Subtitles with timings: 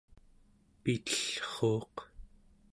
[0.83, 1.95] pitellruuq